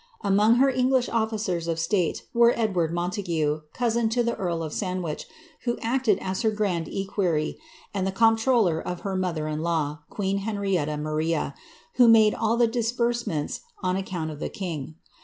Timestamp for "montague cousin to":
2.91-4.23